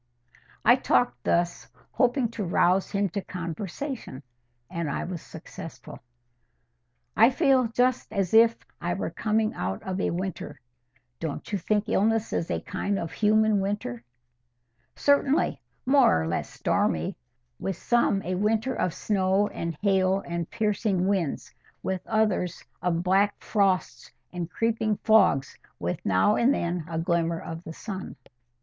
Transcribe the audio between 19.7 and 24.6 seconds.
hail and piercing winds; with others of black frosts and